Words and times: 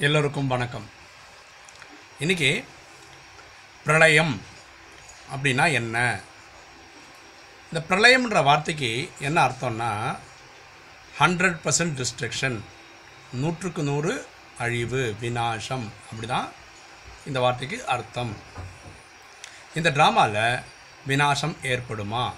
எல்லோருக்கும் 0.00 0.46
வணக்கம். 0.46 0.90
இன்றைக்கி 2.20 2.64
பிரளயம் 3.84 4.40
அப்படின்னா 5.34 5.72
என்ன? 5.72 6.20
இந்த 7.72 7.84
பிரளயம்ன்ற 7.88 8.44
வார்த்தைக்கு 8.44 9.10
என்ன 9.18 9.46
அர்த்தம்னா 9.46 10.18
ஹண்ட்ரட் 11.18 11.58
பர்சன்ட் 11.64 12.04
டிஸ்ட்ரக்ஷன் 12.04 12.60
நூற்றுக்கு 13.32 13.82
நூறு 13.82 14.26
அழிவு 14.58 15.14
விநாசம். 15.20 15.92
அப்படி 16.10 16.26
தான் 16.26 16.52
இந்த 17.26 17.40
வார்த்தைக்கு 17.40 17.86
அர்த்தம். 17.86 18.36
இந்த 19.74 19.90
ட்ராமாவில் 19.90 20.62
விநாசம் 21.08 21.56
ஏற்படுமா? 21.62 22.32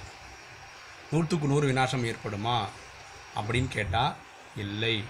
நூற்றுக்கு 1.11 1.47
நூறு 1.47 1.73
விநாசம் 1.73 2.05
ஏற்படுமா? 2.05 2.69
அப்படின்னு 3.37 3.69
கேட்டால் 3.69 4.17
இல்லை. 4.57 5.05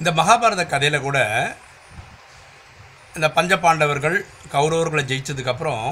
இந்த 0.00 0.10
மகாபாரத 0.18 0.62
கதையில் 0.72 1.04
கூட 1.04 1.18
இந்த 3.16 3.28
பஞ்சபாண்டவர்கள் 3.36 4.16
கௌரவர்களை 4.54 5.02
ஜெயிச்சதுக்கப்புறம் 5.10 5.86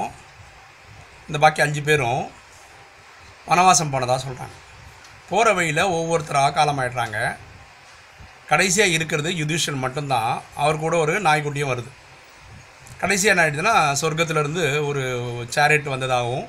இந்த 1.27 1.37
பாக்கி 1.43 1.61
அஞ்சு 1.65 1.81
பேரும் 1.87 2.21
வனவாசம் 3.47 3.93
போனதாக 3.93 4.19
சொல்கிறாங்க 4.25 4.55
போகிற 5.29 5.53
வழியில் 5.57 5.91
ஒவ்வொருத்தராக 5.97 6.55
காலமாயிடுறாங்க 6.57 7.19
கடைசியாக 8.51 8.95
இருக்கிறது 8.95 9.29
யுதிஷன் 9.39 9.83
மட்டும்தான். 9.83 10.33
அவர் 10.63 10.83
கூட 10.83 10.95
ஒரு 11.03 11.13
நாய்க்குட்டியும் 11.27 11.71
வருது. 11.71 11.89
கடைசியாக 13.01 13.33
என்ன 13.33 13.45
ஆகிடுதுன்னா 13.45 13.73
சொர்க்கத்திலேருந்து 14.01 14.65
ஒரு 14.89 15.03
சேரட் 15.55 15.89
வந்ததாகவும் 15.93 16.45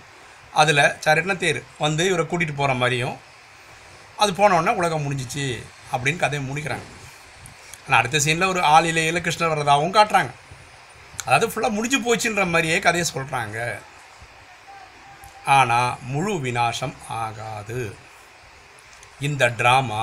அதில் 0.63 0.83
சேரட்னா 1.07 1.37
தேர். 1.45 1.61
வந்து 1.85 2.03
இவரை 2.11 2.27
கூட்டிகிட்டு 2.27 2.61
போகிற 2.61 2.75
மாதிரியும் 2.83 3.17
அது 4.23 4.31
போனோடனே 4.41 4.75
உலகம் 4.81 5.05
முடிஞ்சிச்சு 5.07 5.47
அப்படின்னு 5.93 6.23
கதையை 6.25 6.43
முடிக்கிறாங்க. 6.51 6.87
ஆனால் 7.87 7.99
அடுத்த 8.01 8.21
சீனில் 8.25 8.53
ஒரு 8.53 8.61
ஆளிலையில் 8.75 9.25
கிருஷ்ணர் 9.25 9.53
வர்றதாகவும் 9.53 9.97
காட்டுறாங்க. 9.97 10.33
அதாவது 11.25 11.47
ஃபுல்லாக 11.51 11.77
முடிஞ்சு 11.77 11.99
போச்சுன்ற 12.07 12.45
மாதிரியே 12.55 12.79
கதையை 12.87 13.07
சொல்கிறாங்க 13.13 13.59
ஆனால் 15.57 15.99
முழு 16.13 16.33
விநாசம் 16.47 16.97
ஆகாது. 17.23 17.81
இந்த 19.27 19.45
ட்ராமா 19.61 20.03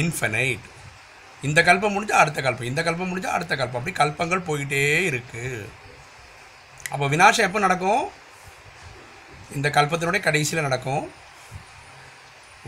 இன்ஃபனைட் 0.00 0.66
இந்த 1.46 1.60
கல்பம் 1.68 1.94
முடிஞ்சால் 1.94 2.22
அடுத்த 2.22 2.40
கல்பம் 2.44 2.70
இந்த 2.70 2.82
கல்பம் 2.84 3.10
முடிஞ்சால் 3.12 3.36
அடுத்த 3.36 3.54
கல்பம். 3.60 3.80
அப்படி 3.80 3.96
கல்பங்கள் 4.02 4.46
போயிட்டே 4.48 4.84
இருக்குது 5.10 5.66
அப்போ 6.92 7.06
விநாசம் 7.14 7.46
எப்போ 7.48 7.60
நடக்கும்? 7.66 8.04
இந்த 9.56 9.68
கல்பத்தினுடைய 9.76 10.22
கடைசியில் 10.26 10.66
நடக்கும். 10.66 11.04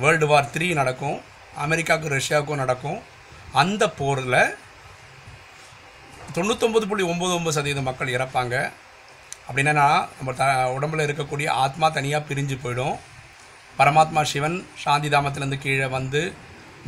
வேர்ல்டு 0.03 0.27
வார் 0.31 0.51
த்ரீ 0.55 0.67
நடக்கும். 0.81 1.19
அமெரிக்காவுக்கும் 1.65 2.15
ரஷ்யாவுக்கும் 2.19 2.63
நடக்கும். 2.63 2.99
அந்த 3.53 3.91
போரில் 3.91 4.57
தொண்ணூத்தொம்பது 6.35 6.87
புள்ளி 6.87 7.05
ஒம்பது 7.05 7.35
ஒம்பது 7.39 7.57
சதவீதம் 7.59 7.85
மக்கள் 7.85 8.09
இறப்பாங்க. 8.09 8.73
அப்படின்னா 9.49 9.73
நம்ம 10.17 10.33
த 10.37 10.45
உடம்புல 10.79 11.07
இருக்கக்கூடிய 11.07 11.49
ஆத்மா 11.49 11.89
தனியாக 11.89 12.35
பிரிஞ்சு 12.35 12.57
போயிடும். 12.63 12.97
பரமாத்மா 13.79 14.23
சிவன் 14.23 14.67
சாந்தி 14.83 15.09
தாமத்திலேருந்து 15.09 15.59
கீழே 15.59 15.87
வந்து 15.87 16.35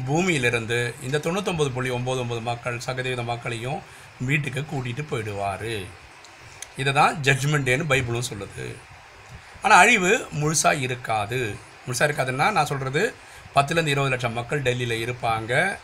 பூமியிலிருந்து 0.06 0.95
இந்த 1.03 1.19
தொண்ணூத்தொம்பது 1.19 1.69
புள்ளி 1.69 1.91
ஒம்பது 1.91 2.20
ஒம்பது 2.25 2.41
மக்கள் 2.41 2.79
சதவீத 2.79 3.23
மக்களையும் 3.23 3.81
வீட்டுக்கு 4.19 4.61
கூட்டிகிட்டு 4.61 5.05
போயிடுவார். 5.11 5.86
இதை 6.77 6.92
தான் 6.92 7.17
ஜட்ஜ்மெண்ட் 7.23 7.91
பைபிளும் 7.92 8.29
சொல்லுது. 8.31 8.75
ஆனால் 9.62 9.79
அழிவு 9.79 10.27
முழுசாக 10.41 10.81
இருக்காது. 10.81 11.56
முழுசாக 11.86 12.09
இருக்காதுன்னா 12.09 12.53
நான் 12.53 12.67
சொல்கிறது 12.67 13.14
பத்துலேருந்து 13.55 13.95
இருபது 13.95 14.09
லட்சம் 14.09 14.33
மக்கள் 14.33 14.62
டெல்லியில் 14.62 15.03
இருப்பாங்க. 15.06 15.79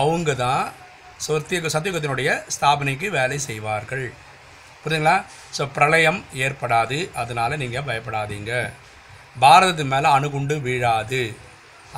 அவங்க 0.00 0.34
தான் 0.34 0.64
சத்திய 1.26 1.60
சத்தியுகத்தினுடைய 1.74 2.30
ஸ்தாபனைக்கு 2.54 3.06
வேலை 3.18 3.38
செய்வார்கள். 3.38 4.06
புரியுதுங்களா? 4.82 5.16
ஸோ 5.56 5.62
பிரளயம் 5.76 6.20
ஏற்படாது. 6.44 6.98
அதனால் 7.22 7.60
நீங்கள் 7.62 7.86
பயப்படாதீங்க. 7.88 8.52
பாரதத்து 9.44 9.84
மேலே 9.94 10.08
அணுகுண்டு 10.16 10.54
வீழாது. 10.66 11.22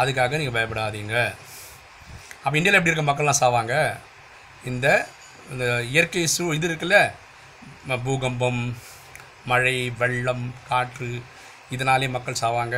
அதுக்காக 0.00 0.37
நீங்கள் 0.41 0.56
பயப்படாதீங்க. 0.59 1.16
அப்போ 2.44 2.56
இந்தியாவில் 2.59 2.78
எப்படி 2.78 2.92
இருக்க 2.92 3.06
மக்கள்லாம் 3.10 3.42
சாவாங்க? 3.42 3.75
இந்த 4.71 4.87
இந்த 5.53 5.65
இயற்கை 5.92 6.25
சூ 6.34 6.44
இது 6.56 6.66
இருக்குல்ல? 6.69 6.98
பூகம்பம் 8.06 8.62
மழை 9.50 9.76
வெள்ளம் 10.00 10.44
காற்று 10.69 11.10
இதனாலே 11.75 12.09
மக்கள் 12.16 12.42
சாவாங்க. 12.42 12.76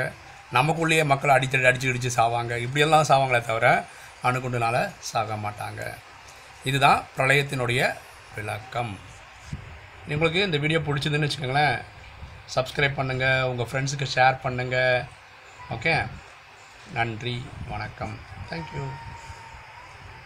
நமக்குள்ளேயே 0.56 1.04
மக்கள் 1.12 1.34
அடித்தடி 1.36 1.68
அடித்து 1.70 1.90
அடித்து 1.92 2.10
சாவாங்க. 2.20 2.52
இப்படியெல்லாம் 2.64 3.08
சாவாங்களே 3.10 3.40
தவிர 3.50 3.68
அணுகுண்டுனால் 4.28 4.80
சாக 5.10 5.36
மாட்டாங்க. 5.46 5.82
இதுதான் 6.70 7.00
பிரளயத்தினுடைய 7.16 7.80
விளக்கம். 8.36 8.94
உங்களுக்கு 10.14 10.40
இந்த 10.48 10.58
வீடியோ 10.62 10.80
பிடிச்சதுன்னு 10.86 11.26
வச்சுக்கோங்களேன். 11.26 11.76
சப்ஸ்கிரைப் 12.54 12.98
பண்ணுங்கள் 13.00 13.48
உங்கள் 13.50 13.68
ஃப்ரெண்ட்ஸுக்கு 13.70 14.06
ஷேர் 14.14 14.42
பண்ணுங்கள் 14.44 15.04
ஓகே 15.74 15.94
நன்றி 16.98 17.36
வணக்கம். 17.72 18.16
தேங்க்யூ 18.50 18.84